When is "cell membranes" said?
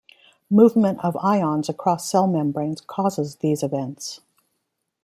2.09-2.81